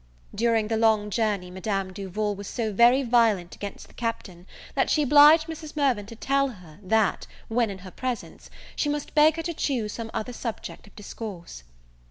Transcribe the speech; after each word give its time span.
During 0.33 0.67
the 0.67 1.07
journey 1.11 1.51
Madame 1.51 1.93
Duval 1.93 2.33
was 2.35 2.47
so 2.47 2.73
very 2.73 3.03
violent 3.03 3.53
against 3.53 3.87
the 3.87 3.93
Captain, 3.93 4.47
that 4.73 4.89
she 4.89 5.03
obliged 5.03 5.45
Mrs. 5.45 5.75
Mirvan 5.75 6.07
to 6.07 6.15
tell 6.15 6.47
her, 6.47 6.79
that, 6.81 7.27
when 7.49 7.69
in 7.69 7.77
her 7.85 7.91
presence, 7.91 8.49
she 8.75 8.89
must 8.89 9.13
beg 9.13 9.35
her 9.35 9.43
to 9.43 9.53
choose 9.53 9.93
some 9.93 10.09
other 10.11 10.33
subject 10.33 10.87
of 10.87 10.95
discourse. 10.95 11.61